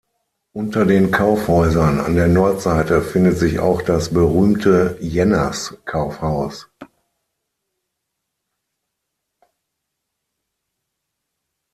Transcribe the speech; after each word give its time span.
Unter 0.53 0.85
den 0.87 1.11
Kaufhäusern 1.11 1.99
an 1.99 2.15
der 2.15 2.27
Nordseite 2.27 3.03
findet 3.03 3.37
sich 3.37 3.59
auch 3.59 3.83
das 3.83 4.11
berühmte 4.11 4.97
Jenners-Kaufhaus. 4.99 6.67